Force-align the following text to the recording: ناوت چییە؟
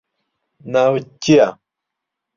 ناوت 0.71 1.05
چییە؟ 1.23 1.47